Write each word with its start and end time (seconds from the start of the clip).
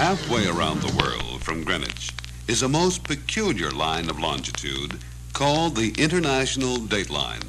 Halfway 0.00 0.48
around 0.48 0.80
the 0.80 0.96
world 0.96 1.42
from 1.42 1.62
Greenwich 1.62 2.12
is 2.48 2.62
a 2.62 2.68
most 2.70 3.04
peculiar 3.04 3.70
line 3.70 4.08
of 4.08 4.18
longitude 4.18 4.98
called 5.34 5.76
the 5.76 5.92
International 5.98 6.78
Dateline. 6.78 7.44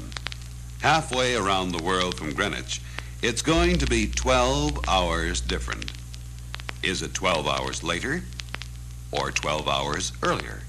Halfway 0.82 1.34
around 1.34 1.72
the 1.72 1.82
world 1.82 2.14
from 2.18 2.34
Greenwich, 2.34 2.82
it's 3.22 3.40
going 3.40 3.78
to 3.78 3.86
be 3.86 4.06
12 4.06 4.86
hours 4.86 5.40
different. 5.40 5.92
Is 6.82 7.00
it 7.00 7.14
12 7.14 7.48
hours 7.48 7.82
later 7.82 8.22
or 9.12 9.30
12 9.30 9.66
hours 9.66 10.12
earlier? 10.22 10.60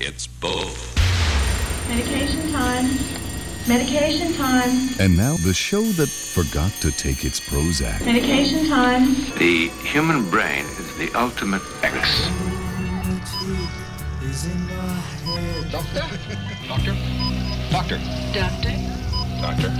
It's 0.00 0.26
both. 0.26 0.98
Medication 1.88 2.50
time. 2.50 3.20
Medication 3.68 4.32
time. 4.34 4.88
And 4.98 5.16
now 5.16 5.36
the 5.36 5.52
show 5.52 5.82
that 5.82 6.08
forgot 6.08 6.72
to 6.80 6.90
take 6.90 7.24
its 7.24 7.38
Prozac. 7.38 8.04
Medication 8.04 8.66
time. 8.68 9.14
The 9.38 9.68
human 9.84 10.28
brain 10.30 10.64
is 10.64 10.79
the 11.00 11.18
ultimate 11.18 11.62
X. 11.82 12.28
Doctor? 15.72 16.02
Doctor? 16.68 16.94
Doctor? 17.70 17.98
Doctor. 18.34 18.74
Doctor? 19.40 19.70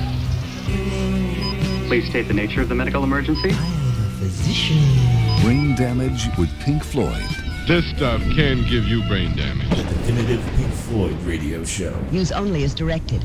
Please 1.89 2.09
state 2.09 2.27
the 2.27 2.33
nature 2.33 2.63
of 2.63 2.71
the 2.71 2.75
medical 2.75 3.05
emergency. 3.05 3.51
I 3.51 3.53
am 3.53 4.07
a 4.07 4.11
physician. 4.19 4.79
Brain 5.43 5.75
damage 5.77 6.27
with 6.39 6.49
Pink 6.61 6.83
Floyd. 6.83 7.23
This 7.69 7.85
stuff 7.95 8.23
can 8.35 8.67
give 8.67 8.87
you 8.87 9.07
brain 9.07 9.37
damage. 9.37 9.69
The 9.69 9.83
Definitive 9.83 10.43
Pink 10.57 10.73
Floyd 10.73 11.21
radio 11.25 11.63
show. 11.65 11.95
Use 12.11 12.33
only 12.33 12.65
as 12.65 12.75
directed. 12.75 13.23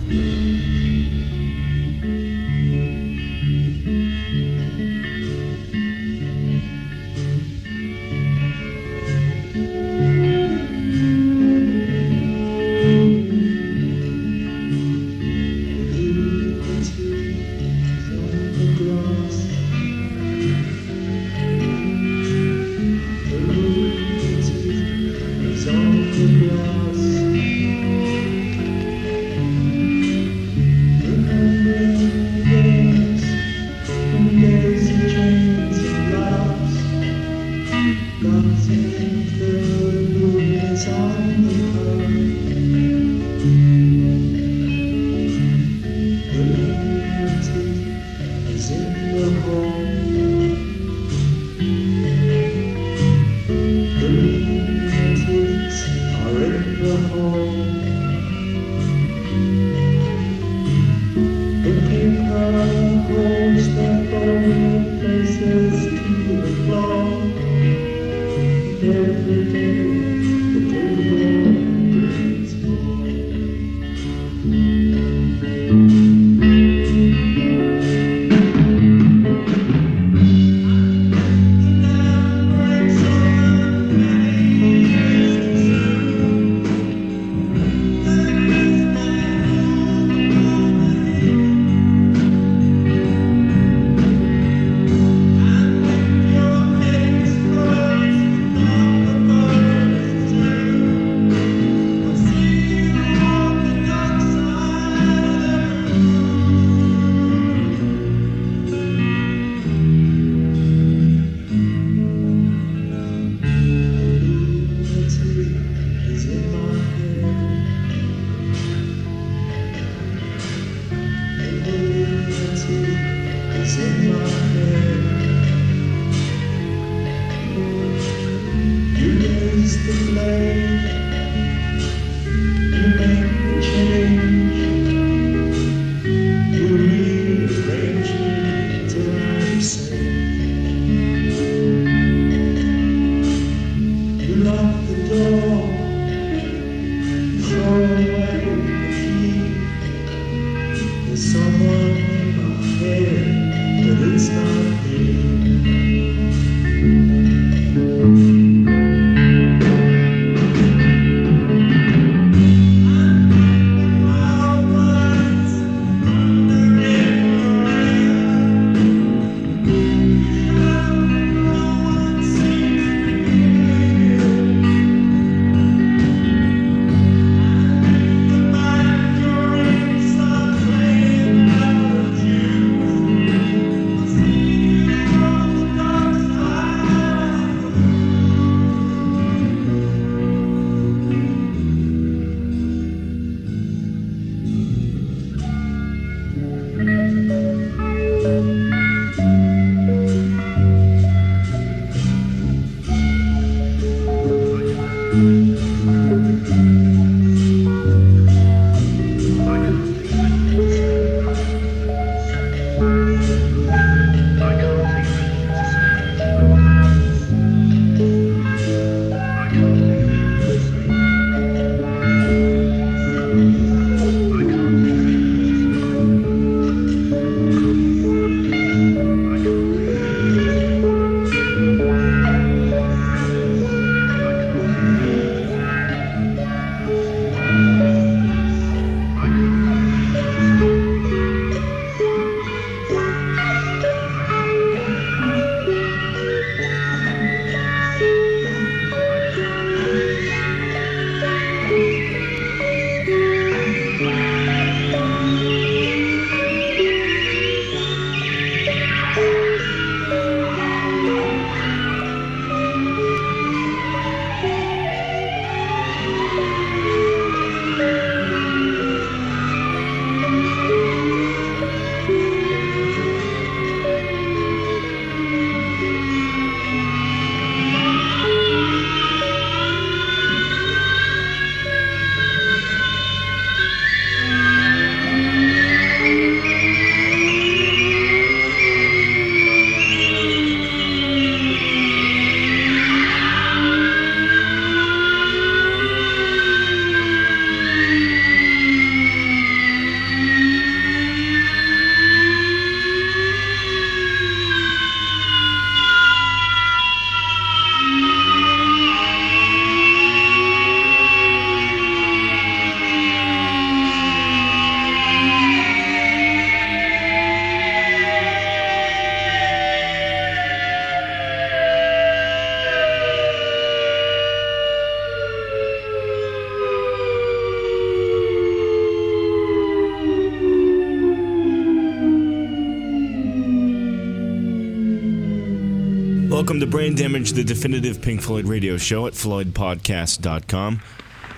Welcome 336.56 336.72
to 336.72 336.78
Brain 336.78 336.96
Damage, 336.96 337.34
the 337.34 337.44
definitive 337.44 338.02
Pink 338.02 338.22
Floyd 338.22 338.46
radio 338.46 338.78
show 338.78 339.08
at 339.08 339.14
FloydPodcast.com. 339.14 340.82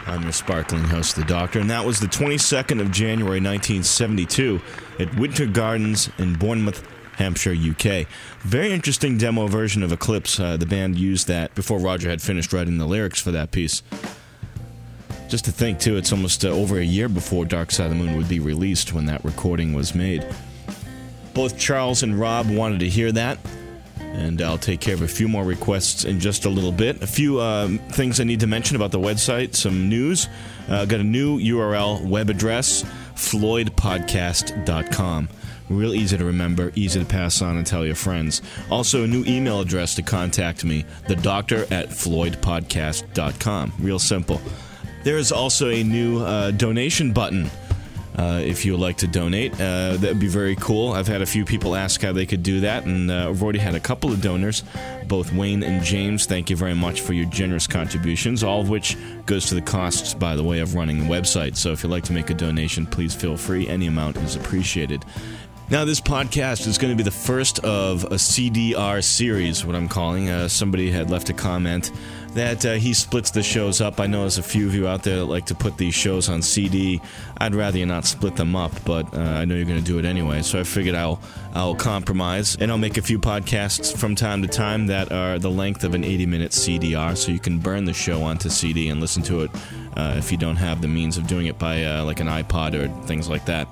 I'm 0.06 0.22
your 0.22 0.32
sparkling 0.32 0.84
host, 0.84 1.16
The 1.16 1.24
Doctor, 1.24 1.60
and 1.60 1.72
that 1.72 1.84
was 1.84 2.00
the 2.00 2.06
22nd 2.06 2.80
of 2.80 2.92
January 2.92 3.42
1972 3.42 4.62
at 5.00 5.18
Winter 5.18 5.48
Gardens 5.48 6.12
in 6.20 6.36
Bournemouth, 6.36 6.88
Hampshire, 7.14 7.56
UK. 7.56 8.06
Very 8.42 8.72
interesting 8.72 9.18
demo 9.18 9.48
version 9.48 9.82
of 9.82 9.92
Eclipse. 9.92 10.40
Uh, 10.40 10.56
the 10.56 10.68
band 10.68 11.00
used 11.00 11.28
that 11.30 11.56
before 11.56 11.80
Roger 11.80 12.12
had 12.12 12.22
finished 12.22 12.54
writing 12.54 12.78
the 12.78 12.86
lyrics 12.86 13.20
for 13.20 13.32
that 13.32 13.50
piece. 13.50 13.82
Just 15.30 15.46
to 15.46 15.52
think, 15.52 15.80
too, 15.80 15.98
it's 15.98 16.12
almost 16.12 16.46
uh, 16.46 16.50
over 16.50 16.78
a 16.78 16.86
year 16.86 17.10
before 17.10 17.44
Dark 17.44 17.72
Side 17.72 17.90
of 17.90 17.98
the 17.98 18.04
Moon 18.04 18.18
would 18.18 18.30
be 18.30 18.40
released 18.40 18.94
when 18.94 19.08
that 19.08 19.26
recording 19.26 19.74
was 19.74 19.96
made. 19.96 20.24
Both 21.34 21.58
Charles 21.58 22.04
and 22.04 22.20
Rob 22.20 22.52
wanted 22.52 22.82
to 22.82 22.88
hear 22.88 23.12
that, 23.14 23.40
and 24.18 24.42
I'll 24.42 24.58
take 24.58 24.82
care 24.82 24.96
of 24.96 25.04
a 25.04 25.08
few 25.08 25.28
more 25.28 25.44
requests 25.46 26.04
in 26.04 26.20
just 26.20 26.46
a 26.46 26.50
little 26.50 26.72
bit. 26.72 27.04
A 27.04 27.08
few 27.08 27.40
um, 27.40 27.78
things 27.78 28.20
I 28.20 28.24
need 28.24 28.40
to 28.40 28.48
mention 28.48 28.76
about 28.76 28.90
the 28.92 29.00
website, 29.00 29.54
some 29.56 29.88
news. 29.88 30.28
Uh, 30.68 30.86
got 30.86 31.00
a 31.00 31.04
new 31.04 31.40
URL 31.40 32.04
web 32.04 32.32
address, 32.32 32.84
floydpodcast.com. 33.16 35.30
Real 35.70 35.94
easy 35.94 36.18
to 36.18 36.26
remember, 36.26 36.72
easy 36.76 37.00
to 37.00 37.06
pass 37.06 37.42
on 37.42 37.56
and 37.58 37.68
tell 37.68 37.86
your 37.86 37.96
friends. 37.96 38.42
Also, 38.72 39.04
a 39.04 39.08
new 39.08 39.24
email 39.26 39.60
address 39.60 39.94
to 39.96 40.02
contact 40.02 40.64
me, 40.66 40.86
the 41.08 41.16
doctor 41.16 41.64
at 41.72 41.90
floydpodcast.com. 41.90 43.74
Real 43.80 44.00
simple. 44.00 44.42
There 45.04 45.18
is 45.18 45.32
also 45.32 45.70
a 45.70 45.84
new 45.84 46.20
uh, 46.20 46.52
donation 46.52 47.14
button. 47.14 47.50
Uh, 48.18 48.42
if 48.44 48.66
you 48.66 48.72
would 48.72 48.82
like 48.82 48.98
to 48.98 49.08
donate, 49.08 49.54
uh, 49.54 49.96
that 49.98 50.10
would 50.10 50.20
be 50.20 50.28
very 50.28 50.56
cool. 50.56 50.92
I've 50.94 51.08
had 51.08 51.22
a 51.22 51.26
few 51.26 51.46
people 51.46 51.76
ask 51.76 52.02
how 52.02 52.12
they 52.12 52.26
could 52.26 52.42
do 52.42 52.62
that, 52.62 52.86
and 52.86 53.12
uh, 53.12 53.30
I've 53.30 53.44
already 53.44 53.60
had 53.60 53.76
a 53.76 53.80
couple 53.80 54.12
of 54.12 54.22
donors, 54.22 54.64
both 55.08 55.32
Wayne 55.32 55.62
and 55.62 55.84
James. 55.84 56.26
Thank 56.26 56.50
you 56.50 56.56
very 56.56 56.74
much 56.74 57.02
for 57.02 57.14
your 57.14 57.26
generous 57.26 57.68
contributions, 57.68 58.44
all 58.44 58.62
of 58.62 58.70
which 58.70 58.98
goes 59.28 59.46
to 59.48 59.56
the 59.56 59.62
costs, 59.62 60.16
by 60.16 60.36
the 60.36 60.44
way, 60.44 60.60
of 60.60 60.74
running 60.74 61.00
the 61.00 61.06
website. 61.06 61.56
So 61.56 61.72
if 61.72 61.84
you'd 61.84 61.92
like 61.92 62.06
to 62.06 62.14
make 62.14 62.32
a 62.32 62.34
donation, 62.34 62.88
please 62.88 63.14
feel 63.14 63.38
free. 63.38 63.68
Any 63.68 63.86
amount 63.86 64.18
is 64.18 64.36
appreciated. 64.36 65.06
Now, 65.70 65.84
this 65.84 66.00
podcast 66.00 66.66
is 66.66 66.78
going 66.78 66.94
to 66.94 66.98
be 66.98 67.04
the 67.04 67.12
first 67.12 67.60
of 67.60 68.06
a 68.06 68.16
CDR 68.16 69.04
series, 69.04 69.66
what 69.66 69.76
I'm 69.76 69.90
calling. 69.90 70.30
Uh, 70.30 70.48
somebody 70.48 70.90
had 70.90 71.12
left 71.12 71.30
a 71.30 71.34
comment 71.34 71.92
that 72.38 72.66
uh, 72.66 72.74
he 72.74 72.94
splits 72.94 73.32
the 73.32 73.42
shows 73.42 73.82
up. 73.82 74.00
I 74.00 74.08
know 74.08 74.22
there's 74.22 74.38
a 74.38 74.44
few 74.44 74.68
of 74.68 74.76
you 74.76 74.88
out 74.88 75.04
there 75.04 75.18
that 75.18 75.26
like 75.26 75.48
to 75.48 75.56
put 75.56 75.78
these 75.78 75.94
shows 75.96 76.30
on 76.30 76.42
CD. 76.42 77.02
I'd 77.40 77.56
rather 77.56 77.78
you 77.78 77.86
not 77.86 78.06
split 78.06 78.36
them 78.36 78.56
up, 78.56 78.72
but 78.86 79.12
uh, 79.14 79.20
I 79.20 79.46
know 79.46 79.56
you're 79.56 79.66
going 79.66 79.80
to 79.80 79.86
do 79.86 79.98
it 79.98 80.06
anyway. 80.06 80.42
So 80.44 80.60
I 80.60 80.64
figured 80.64 80.96
I'll 80.96 81.20
I'll 81.54 81.76
compromise 81.76 82.56
and 82.60 82.72
I'll 82.72 82.78
make 82.78 82.98
a 82.98 83.02
few 83.02 83.18
podcasts 83.18 83.98
from 83.98 84.16
time 84.16 84.42
to 84.44 84.48
time 84.48 84.88
that 84.88 85.12
are 85.12 85.40
the 85.40 85.50
length 85.50 85.84
of 85.84 85.96
an 85.96 86.04
80 86.04 86.26
minute 86.28 86.52
CDR, 86.52 87.18
so 87.18 87.32
you 87.32 87.40
can 87.40 87.60
burn 87.60 87.86
the 87.86 87.94
show 87.94 88.22
onto 88.22 88.50
CD 88.50 88.90
and 88.90 89.02
listen 89.02 89.24
to 89.24 89.42
it 89.42 89.52
uh, 89.96 90.16
if 90.18 90.32
you 90.32 90.38
don't 90.38 90.58
have 90.58 90.82
the 90.82 90.88
means 90.88 91.18
of 91.18 91.26
doing 91.26 91.48
it 91.48 91.58
by 91.58 91.84
uh, 91.84 92.04
like 92.06 92.20
an 92.20 92.28
iPod 92.28 92.74
or 92.76 92.88
things 93.08 93.28
like 93.28 93.46
that. 93.46 93.68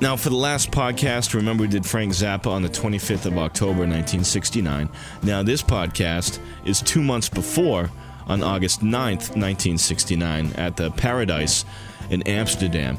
Now, 0.00 0.16
for 0.16 0.30
the 0.30 0.36
last 0.36 0.70
podcast, 0.70 1.34
remember 1.34 1.60
we 1.60 1.68
did 1.68 1.84
Frank 1.84 2.14
Zappa 2.14 2.46
on 2.46 2.62
the 2.62 2.70
25th 2.70 3.26
of 3.26 3.36
October 3.36 3.80
1969. 3.80 4.88
Now, 5.22 5.42
this 5.42 5.62
podcast 5.62 6.38
is 6.64 6.80
two 6.80 7.02
months 7.02 7.28
before, 7.28 7.90
on 8.26 8.42
August 8.42 8.80
9th, 8.80 9.36
1969, 9.36 10.54
at 10.54 10.78
the 10.78 10.90
Paradiso 10.92 11.66
in 12.08 12.22
Amsterdam. 12.22 12.96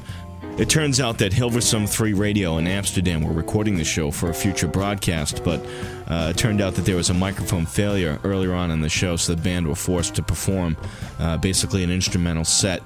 It 0.59 0.69
turns 0.69 0.99
out 0.99 1.17
that 1.17 1.31
Hilversum 1.31 1.89
3 1.89 2.13
Radio 2.13 2.59
in 2.59 2.67
Amsterdam 2.67 3.23
were 3.23 3.33
recording 3.33 3.77
the 3.77 3.83
show 3.83 4.11
for 4.11 4.29
a 4.29 4.33
future 4.33 4.67
broadcast, 4.67 5.43
but 5.43 5.65
uh, 6.07 6.27
it 6.29 6.37
turned 6.37 6.61
out 6.61 6.75
that 6.75 6.85
there 6.85 6.97
was 6.97 7.09
a 7.09 7.15
microphone 7.15 7.65
failure 7.65 8.19
earlier 8.23 8.53
on 8.53 8.69
in 8.69 8.81
the 8.81 8.89
show, 8.89 9.15
so 9.15 9.33
the 9.33 9.41
band 9.41 9.67
were 9.67 9.73
forced 9.73 10.13
to 10.15 10.21
perform 10.21 10.77
uh, 11.17 11.37
basically 11.37 11.83
an 11.83 11.89
instrumental 11.89 12.45
set. 12.45 12.83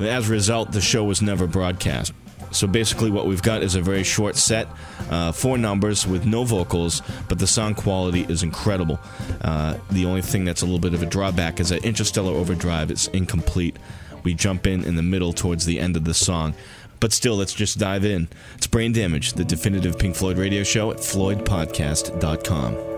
As 0.00 0.30
a 0.30 0.32
result, 0.32 0.72
the 0.72 0.80
show 0.80 1.04
was 1.04 1.20
never 1.20 1.46
broadcast. 1.46 2.14
So 2.50 2.66
basically, 2.66 3.10
what 3.10 3.26
we've 3.26 3.42
got 3.42 3.62
is 3.62 3.74
a 3.74 3.80
very 3.80 4.04
short 4.04 4.36
set, 4.36 4.68
uh, 5.10 5.32
four 5.32 5.58
numbers 5.58 6.06
with 6.06 6.26
no 6.26 6.44
vocals, 6.44 7.02
but 7.28 7.38
the 7.38 7.46
sound 7.46 7.76
quality 7.76 8.24
is 8.28 8.42
incredible. 8.42 8.98
Uh, 9.40 9.76
the 9.90 10.06
only 10.06 10.22
thing 10.22 10.44
that's 10.44 10.62
a 10.62 10.64
little 10.64 10.80
bit 10.80 10.94
of 10.94 11.02
a 11.02 11.06
drawback 11.06 11.60
is 11.60 11.68
that 11.68 11.84
Interstellar 11.84 12.32
Overdrive 12.32 12.90
is 12.90 13.08
incomplete. 13.08 13.76
We 14.24 14.34
jump 14.34 14.66
in 14.66 14.84
in 14.84 14.96
the 14.96 15.02
middle 15.02 15.32
towards 15.32 15.64
the 15.64 15.80
end 15.80 15.96
of 15.96 16.04
the 16.04 16.14
song. 16.14 16.54
But 17.00 17.12
still, 17.12 17.36
let's 17.36 17.54
just 17.54 17.78
dive 17.78 18.04
in. 18.04 18.28
It's 18.56 18.66
Brain 18.66 18.92
Damage, 18.92 19.34
the 19.34 19.44
definitive 19.44 19.98
Pink 19.98 20.16
Floyd 20.16 20.36
radio 20.36 20.64
show 20.64 20.90
at 20.90 20.98
floydpodcast.com. 20.98 22.97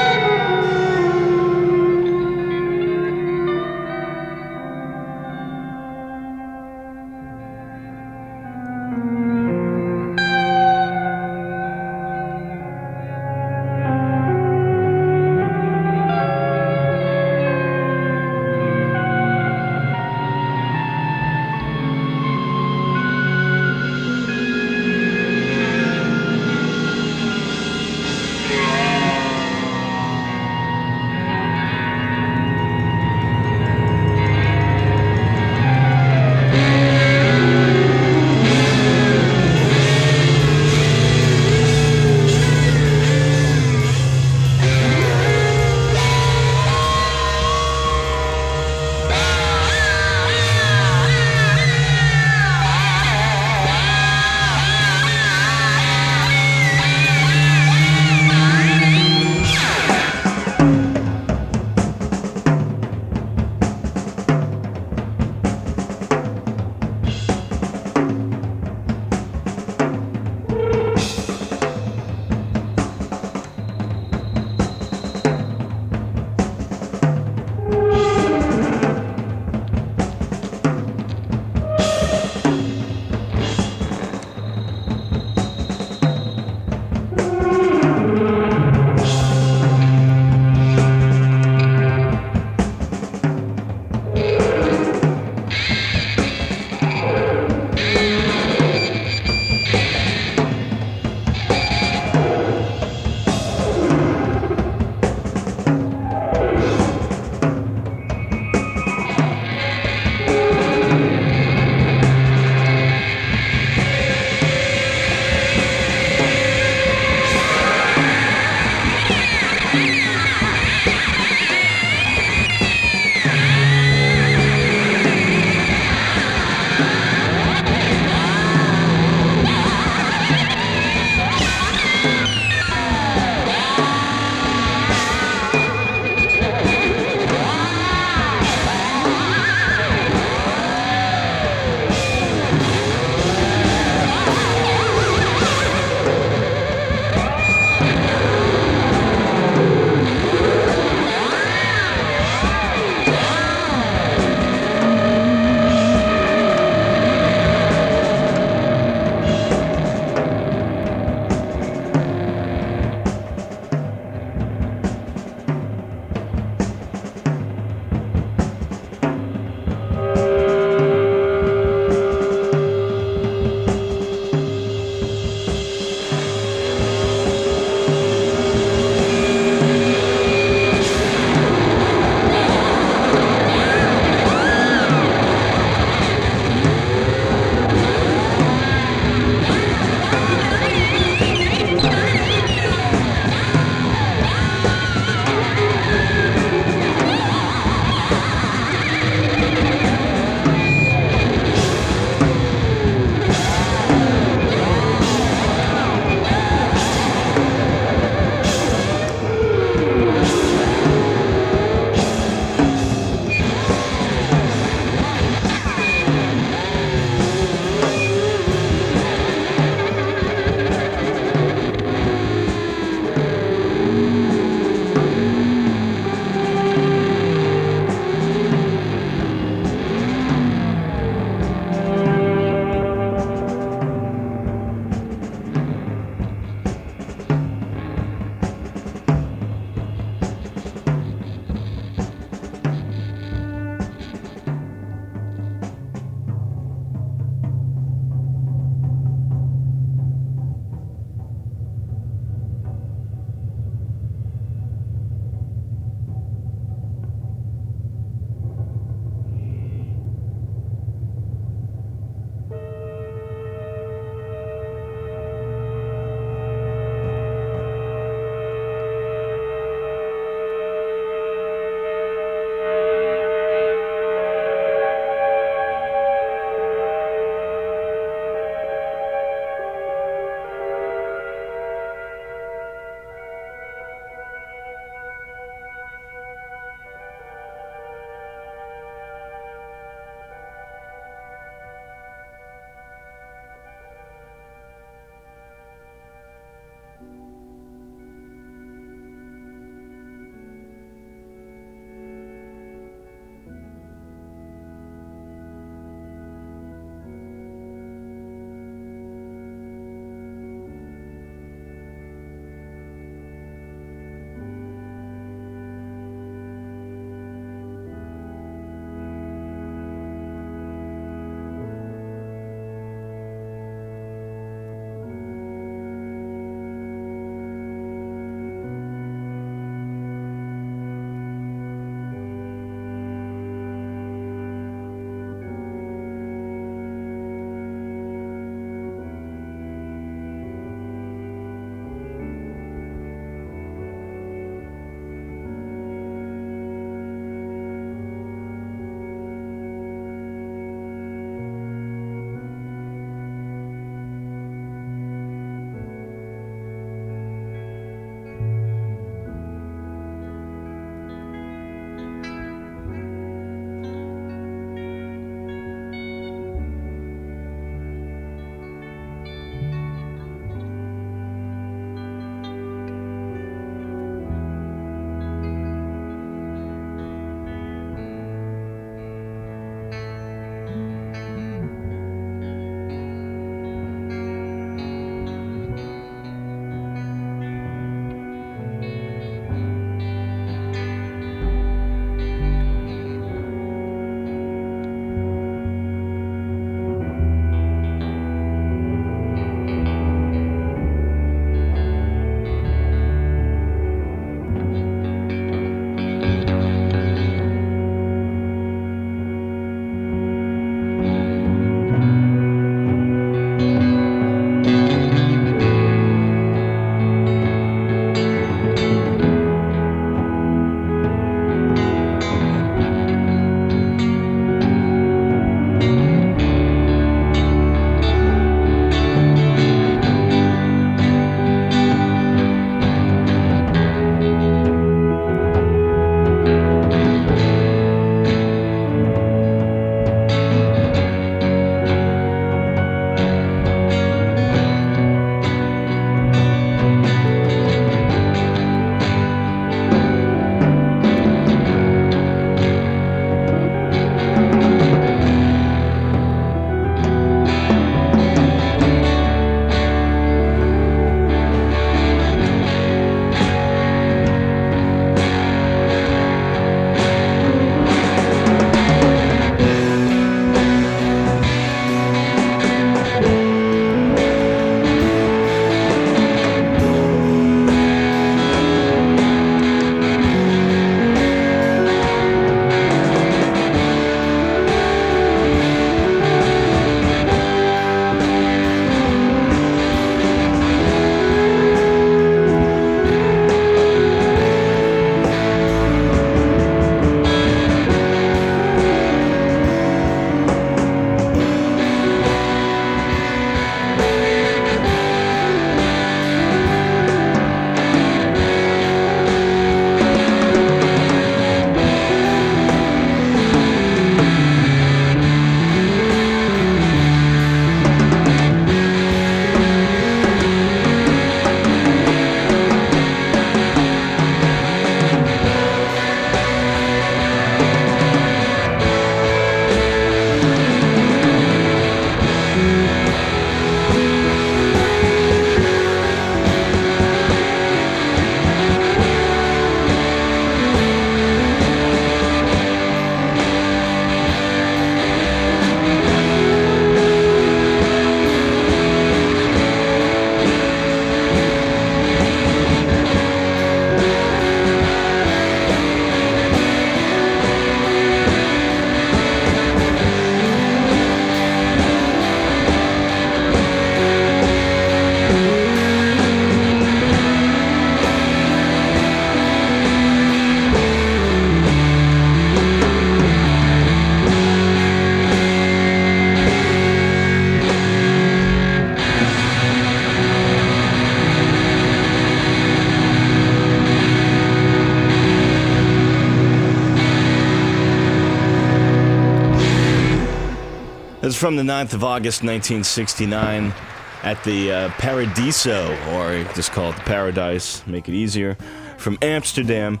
from 591.36 591.56
the 591.56 591.62
9th 591.62 591.92
of 591.92 592.04
August 592.04 592.42
1969 592.42 593.74
at 594.22 594.42
the 594.44 594.72
uh, 594.72 594.88
Paradiso, 594.98 595.96
or 596.14 596.44
just 596.54 596.72
call 596.72 596.90
it 596.90 596.96
the 596.96 597.02
Paradise, 597.02 597.86
make 597.86 598.08
it 598.08 598.14
easier, 598.14 598.56
from 598.96 599.18
Amsterdam 599.22 600.00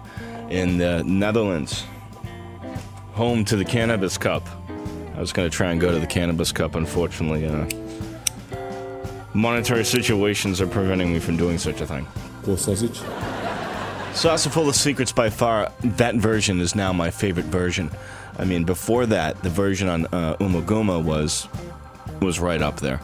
in 0.50 0.78
the 0.78 1.02
Netherlands. 1.04 1.84
Home 3.12 3.44
to 3.44 3.56
the 3.56 3.64
Cannabis 3.64 4.18
Cup. 4.18 4.48
I 5.14 5.20
was 5.20 5.32
going 5.32 5.48
to 5.48 5.54
try 5.54 5.70
and 5.70 5.80
go 5.80 5.90
to 5.90 5.98
the 5.98 6.06
Cannabis 6.06 6.52
Cup, 6.52 6.74
unfortunately. 6.74 7.46
Uh, 7.46 7.68
monetary 9.34 9.84
situations 9.84 10.60
are 10.60 10.66
preventing 10.66 11.12
me 11.12 11.18
from 11.18 11.36
doing 11.36 11.58
such 11.58 11.80
a 11.80 11.86
thing. 11.86 12.06
Cool 12.42 12.56
sausage. 12.56 13.00
Saucerful 14.14 14.68
of 14.68 14.74
Secrets 14.74 15.12
by 15.12 15.30
far, 15.30 15.72
that 15.82 16.16
version 16.16 16.60
is 16.60 16.74
now 16.74 16.92
my 16.92 17.10
favorite 17.10 17.46
version. 17.46 17.90
I 18.38 18.44
mean, 18.44 18.64
before 18.64 19.06
that, 19.06 19.42
the 19.42 19.50
version 19.50 19.88
on 19.88 20.06
uh, 20.06 20.36
Ummagumma 20.36 21.02
was 21.02 21.48
was 22.20 22.38
right 22.40 22.60
up 22.60 22.80
there. 22.80 23.00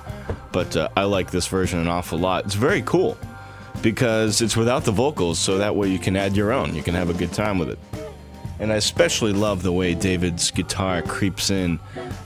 But 0.53 0.77
uh, 0.77 0.89
I 0.97 1.05
like 1.05 1.31
this 1.31 1.47
version 1.47 1.79
an 1.79 1.89
awful 1.89 2.19
lot. 2.19 2.45
It's 2.45 2.55
very 2.55 2.83
cool 2.83 3.17
because 3.83 4.41
it's 4.41 4.57
without 4.57 4.85
the 4.85 4.93
vocals, 4.93 5.39
so 5.39 5.59
that 5.59 5.77
way 5.77 5.89
you 5.89 5.99
can 5.99 6.17
add 6.17 6.37
your 6.37 6.53
own. 6.53 6.75
You 6.75 6.83
can 6.83 6.95
have 6.95 7.11
a 7.11 7.15
good 7.15 7.33
time 7.33 7.59
with 7.59 7.71
it. 7.71 7.79
And 8.59 8.73
I 8.73 8.77
especially 8.77 9.33
love 9.33 9.63
the 9.63 9.73
way 9.73 9.95
David's 9.95 10.51
guitar 10.51 11.03
creeps 11.03 11.51
in 11.51 11.79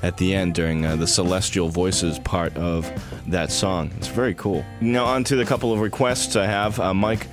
at 0.03 0.16
the 0.16 0.32
end 0.32 0.55
during 0.55 0.86
uh, 0.86 0.94
the 0.94 1.07
celestial 1.07 1.68
voices 1.68 2.20
part 2.20 2.57
of 2.57 2.88
that 3.26 3.51
song. 3.51 3.90
It's 3.96 4.07
very 4.07 4.34
cool. 4.34 4.64
Now, 4.80 5.07
on 5.07 5.24
to 5.24 5.34
the 5.34 5.44
couple 5.44 5.72
of 5.72 5.80
requests 5.80 6.36
I 6.36 6.46
have. 6.46 6.78
Uh, 6.78 6.94
Mike. 6.94 7.26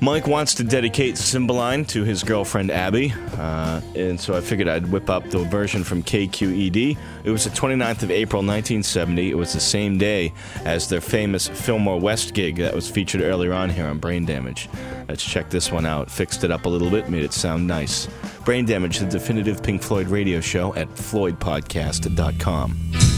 Mike 0.00 0.26
wants 0.26 0.54
to 0.54 0.62
dedicate 0.62 1.16
Cymbeline 1.16 1.84
to 1.86 2.04
his 2.04 2.22
girlfriend 2.22 2.70
Abby, 2.70 3.14
uh, 3.38 3.80
and 3.94 4.20
so 4.20 4.36
I 4.36 4.42
figured 4.42 4.68
I'd 4.68 4.92
whip 4.92 5.08
up 5.08 5.28
the 5.30 5.38
version 5.38 5.84
from 5.84 6.02
KQED. 6.02 6.98
It 7.24 7.30
was 7.30 7.44
the 7.44 7.50
29th 7.50 8.02
of 8.02 8.10
April 8.10 8.42
1970. 8.42 9.30
It 9.30 9.34
was 9.34 9.54
the 9.54 9.60
same 9.60 9.96
day 9.96 10.34
as 10.64 10.88
their 10.88 11.00
famous 11.00 11.48
Fillmore 11.48 11.98
West 11.98 12.34
gig 12.34 12.56
that 12.56 12.74
was 12.74 12.90
featured 12.90 13.22
earlier 13.22 13.54
on 13.54 13.70
here 13.70 13.86
on 13.86 13.98
Brain 13.98 14.26
Damage. 14.26 14.68
Let's 15.08 15.24
check 15.24 15.48
this 15.48 15.72
one 15.72 15.86
out. 15.86 16.10
Fixed 16.10 16.44
it 16.44 16.50
up 16.50 16.66
a 16.66 16.68
little 16.68 16.90
bit, 16.90 17.08
made 17.08 17.24
it 17.24 17.32
sound 17.32 17.66
nice. 17.66 18.06
Brain 18.44 18.66
Damage, 18.66 18.98
the 18.98 19.06
definitive 19.06 19.62
Pink 19.62 19.82
Floyd 19.82 20.08
radio 20.08 20.40
show 20.40 20.74
at 20.74 20.88
floydpodcast.com. 20.88 23.15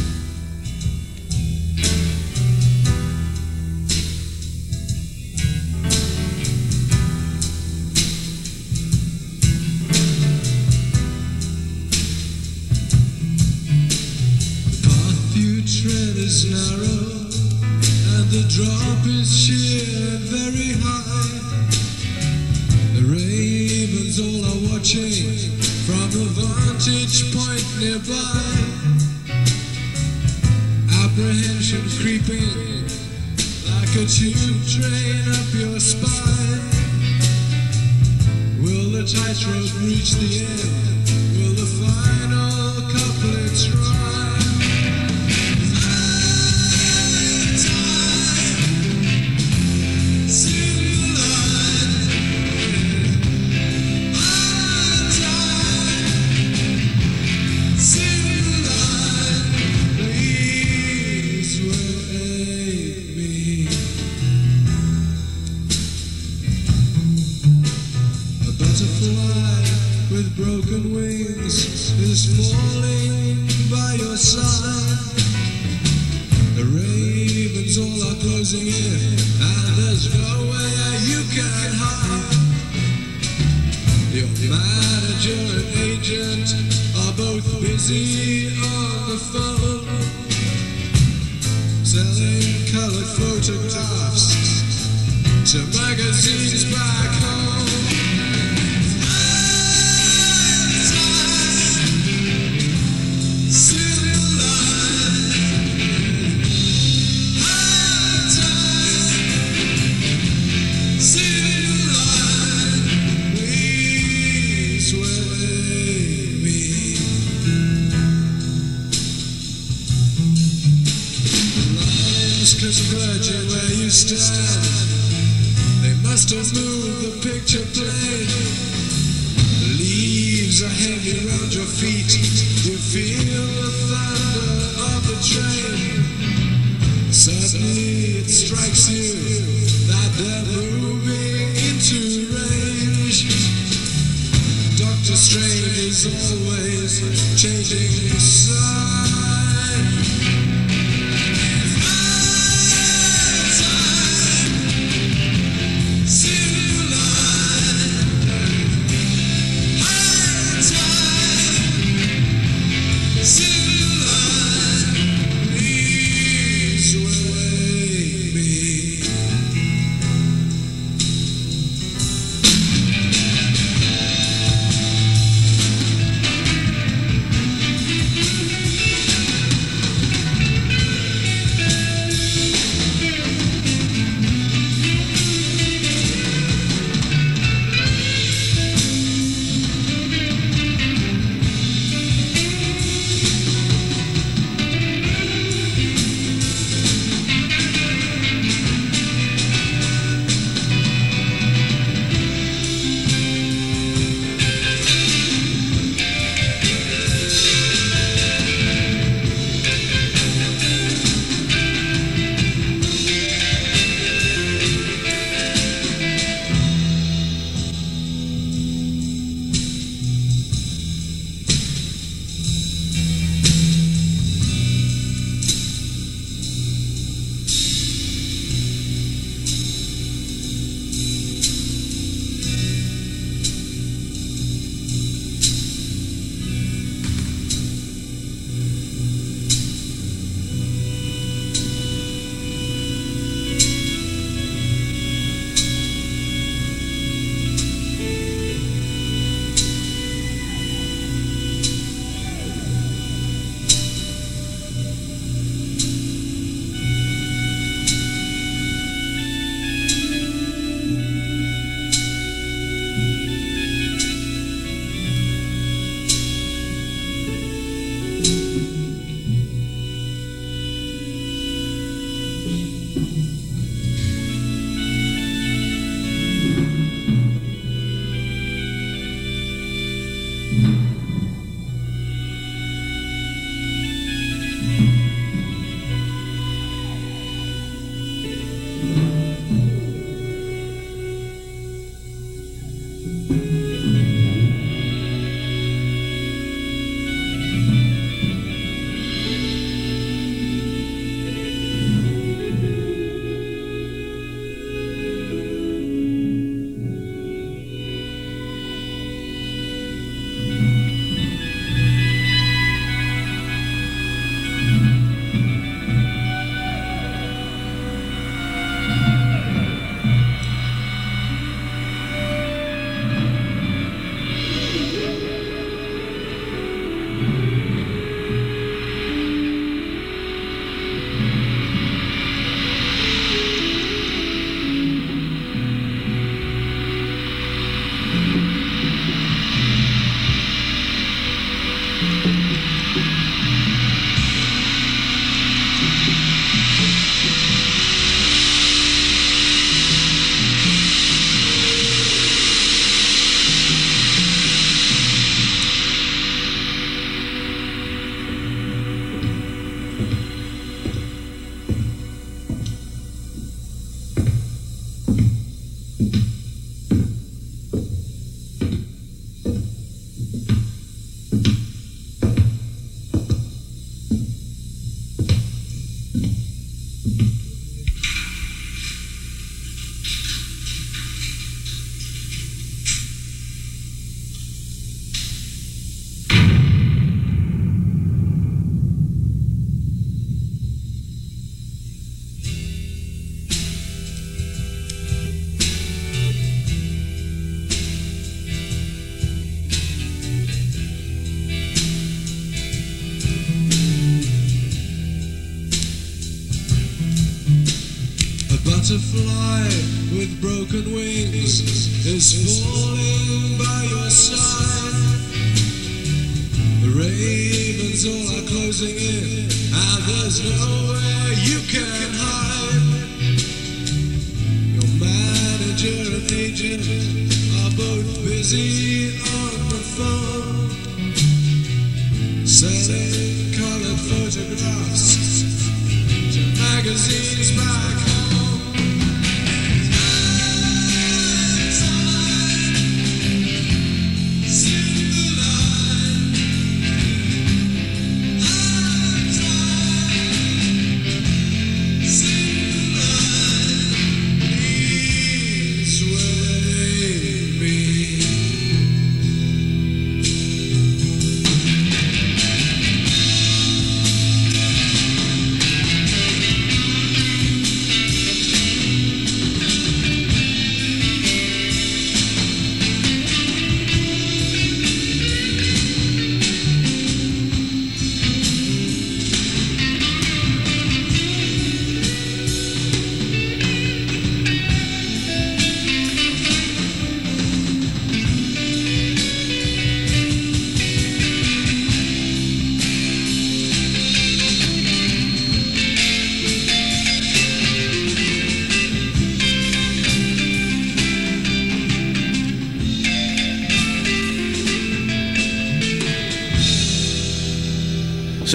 Apprehension 31.03 31.83
creeping 31.99 32.87
like 33.67 33.91
a 33.97 34.07
tube 34.07 34.63
train 34.69 35.25
up 35.35 35.53
your 35.53 35.81
spine. 35.81 36.63
Will 38.61 38.93
the 38.93 39.03
tightrope 39.03 39.83
reach 39.83 40.13
the 40.13 40.47
end? 40.47 41.11
Will 41.35 41.55
the 41.55 41.67
final 41.67 42.83
couplets 42.93 43.69
rhyme? 43.69 44.08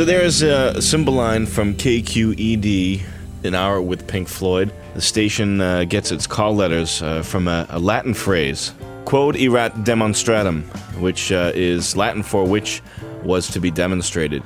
So 0.03 0.07
there 0.07 0.21
is 0.21 0.43
a 0.43 0.81
Cymbeline 0.81 1.45
from 1.45 1.75
KQED, 1.75 3.03
an 3.45 3.55
hour 3.55 3.81
with 3.81 4.05
Pink 4.05 4.27
Floyd. 4.27 4.73
The 4.95 5.01
station 5.01 5.61
uh, 5.61 5.85
gets 5.85 6.11
its 6.11 6.27
call 6.27 6.53
letters 6.53 7.01
uh, 7.01 7.23
from 7.23 7.47
a, 7.47 7.65
a 7.69 7.79
Latin 7.79 8.13
phrase, 8.13 8.73
quod 9.05 9.37
erat 9.37 9.85
demonstratum, 9.85 10.63
which 10.99 11.31
uh, 11.31 11.53
is 11.55 11.95
Latin 11.95 12.21
for 12.21 12.45
which 12.45 12.81
was 13.23 13.47
to 13.51 13.61
be 13.61 13.71
demonstrated. 13.71 14.43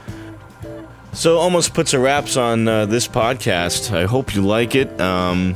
So 1.14 1.40
almost 1.40 1.74
puts 1.74 1.92
a 1.96 2.00
wraps 2.00 2.38
on 2.38 2.68
uh, 2.68 2.86
this 2.86 3.08
podcast. 3.08 3.92
I 3.92 4.06
hope 4.06 4.36
you 4.36 4.44
like 4.44 4.76
it. 4.76 5.02
Um, 5.02 5.56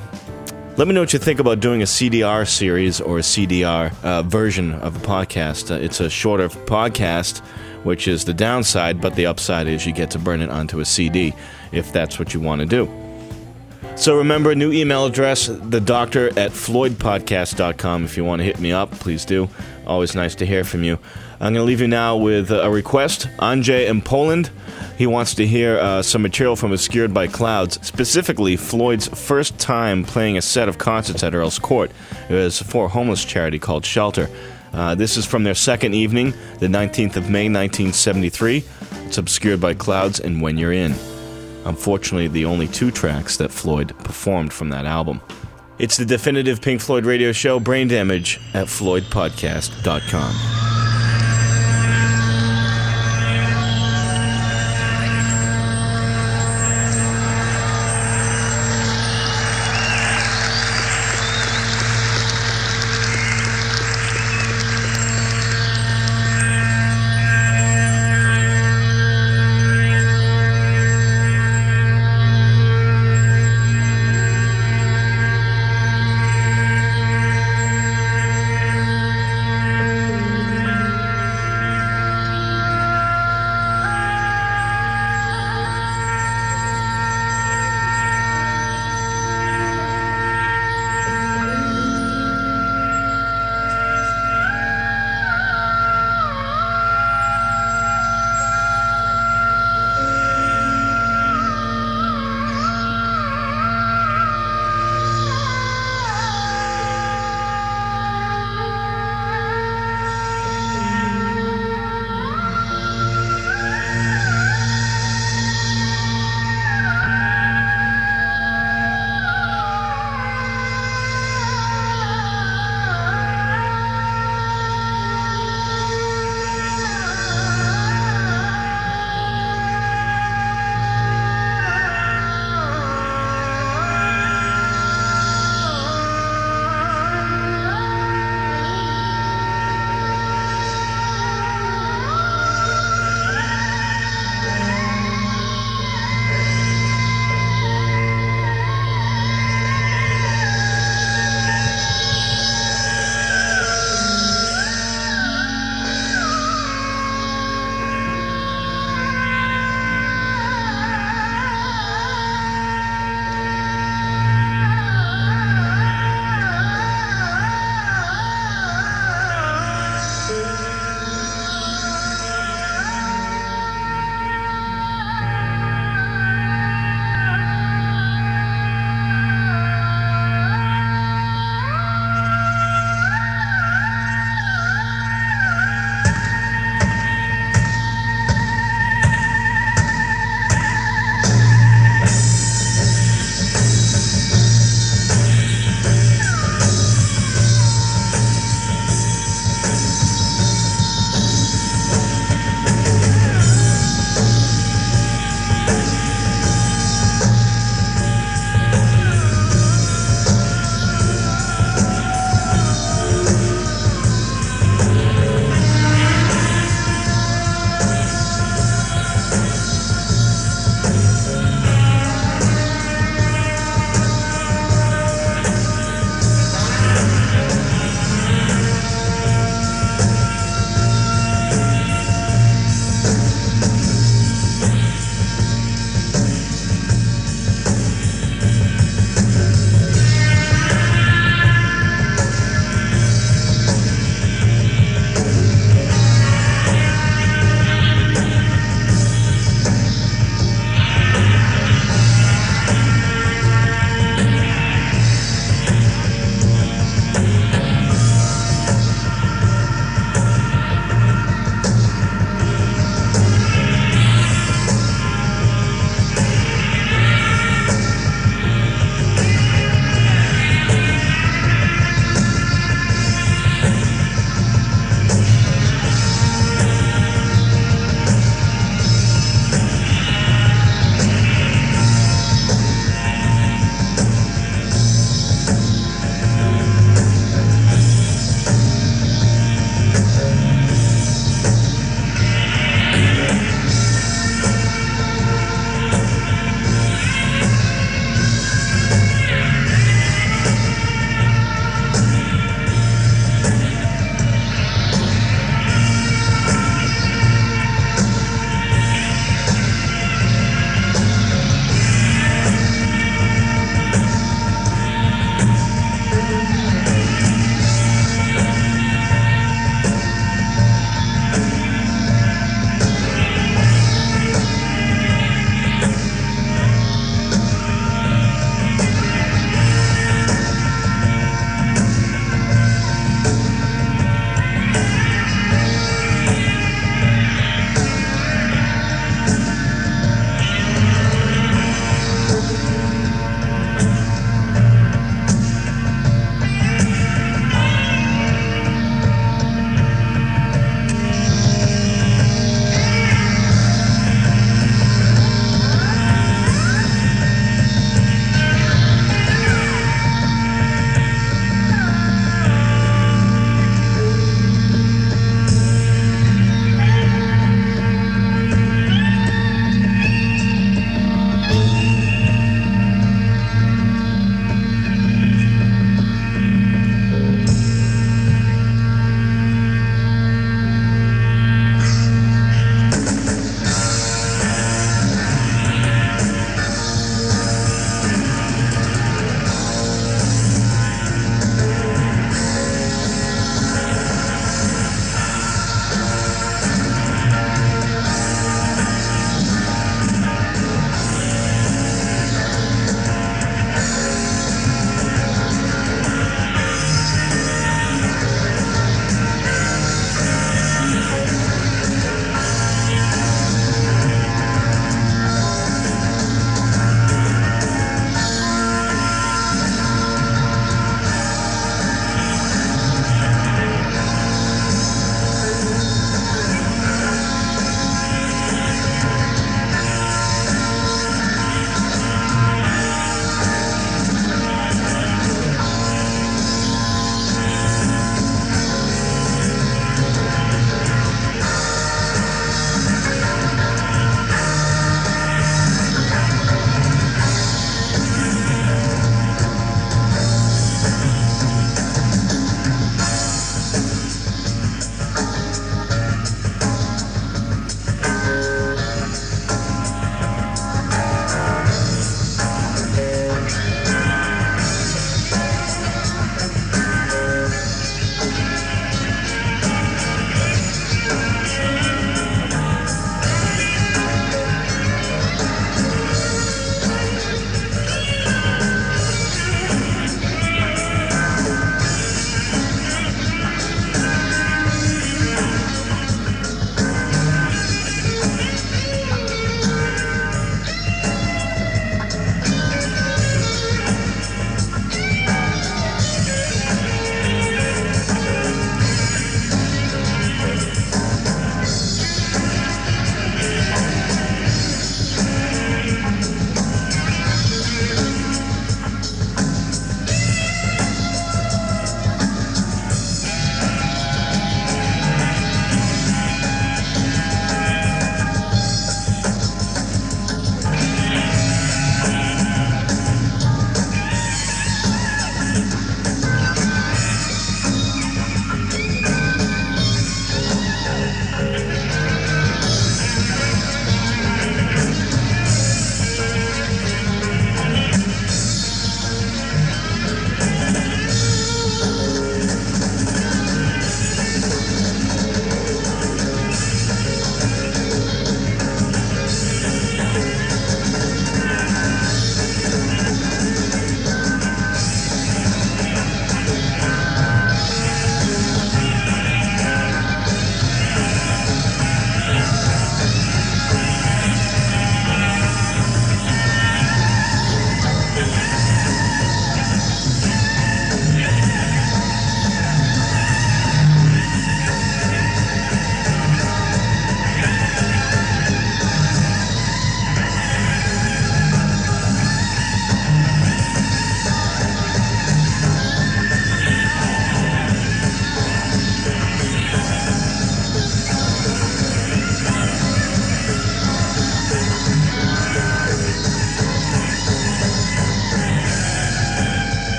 let 0.78 0.88
me 0.88 0.96
know 0.96 1.02
what 1.02 1.14
you 1.14 1.20
think 1.20 1.40
about 1.40 1.60
doing 1.60 1.84
a 1.84 1.86
CDR 1.86 2.48
series 2.48 3.00
or 3.00 3.20
a 3.20 3.22
CDR 3.22 3.94
uh, 4.04 4.24
version 4.24 4.74
of 4.74 5.00
the 5.00 5.08
podcast. 5.08 5.70
Uh, 5.70 5.76
it's 5.76 6.00
a 6.00 6.10
shorter 6.10 6.50
podcast, 6.50 7.44
which 7.84 8.08
is 8.08 8.26
the 8.26 8.34
downside, 8.34 9.02
but 9.02 9.16
the 9.16 9.26
upside 9.26 9.68
is 9.68 9.86
you 9.86 9.94
get 9.94 10.12
to 10.12 10.20
burn 10.20 10.42
it 10.42 10.50
onto 10.50 10.80
a 10.80 10.86
CD 10.86 11.34
if 11.72 11.92
that's 11.92 12.20
what 12.20 12.34
you 12.34 12.40
want 12.40 12.62
to 12.62 12.68
do. 12.68 12.90
So 13.96 14.18
remember, 14.18 14.56
new 14.56 14.72
email 14.72 15.06
address, 15.06 15.48
the 15.48 15.82
doctor 15.82 16.28
at 16.30 16.52
floydpodcast.com. 16.52 18.06
If 18.06 18.18
you 18.18 18.24
want 18.24 18.40
to 18.40 18.44
hit 18.44 18.60
me 18.60 18.72
up, 18.72 18.92
please 18.92 19.26
do. 19.26 19.50
Always 19.86 20.16
nice 20.16 20.34
to 20.36 20.46
hear 20.46 20.64
from 20.64 20.84
you. 20.84 20.98
I'm 21.34 21.54
going 21.54 21.56
to 21.56 21.64
leave 21.64 21.82
you 21.82 21.88
now 21.88 22.18
with 22.18 22.52
a 22.52 22.70
request. 22.70 23.28
Anjay 23.40 23.88
in 23.90 24.02
Poland. 24.02 24.50
He 24.98 25.08
wants 25.08 25.34
to 25.36 25.48
hear 25.48 25.80
uh, 25.80 26.04
some 26.04 26.22
material 26.22 26.56
from 26.56 26.72
Obscured 26.72 27.14
by 27.14 27.26
Clouds, 27.26 27.80
specifically 27.86 28.56
Floyd's 28.56 29.08
first 29.08 29.58
time 29.58 30.04
playing 30.04 30.38
a 30.38 30.42
set 30.42 30.70
of 30.70 30.78
concerts 30.78 31.24
at 31.24 31.34
Earl's 31.34 31.58
Court. 31.58 31.92
It 32.30 32.34
was 32.34 32.62
for 32.62 32.86
a 32.86 32.90
homeless 32.90 33.26
charity 33.26 33.58
called 33.58 33.84
Shelter. 33.86 34.30
Uh, 34.74 34.96
this 34.96 35.18
is 35.18 35.26
from 35.26 35.44
their 35.44 35.56
second 35.56 35.94
evening, 35.94 36.34
the 36.60 36.68
19th 36.68 37.18
of 37.18 37.30
May, 37.30 37.50
1973. 37.50 38.64
It's 39.06 39.18
Obscured 39.18 39.60
by 39.60 39.74
Clouds 39.74 40.20
and 40.20 40.42
When 40.42 40.58
You're 40.58 40.72
In. 40.72 40.94
Unfortunately, 41.66 42.28
the 42.28 42.46
only 42.46 42.68
two 42.68 42.92
tracks 42.92 43.38
that 43.38 43.52
Floyd 43.52 43.96
performed 44.00 44.54
from 44.54 44.70
that 44.70 44.86
album. 44.86 45.22
It's 45.78 45.98
the 45.98 46.06
definitive 46.06 46.62
Pink 46.62 46.80
Floyd 46.80 47.06
radio 47.06 47.32
show, 47.32 47.60
Brain 47.60 47.88
Damage, 47.88 48.40
at 48.54 48.68
floydpodcast.com. 48.68 50.71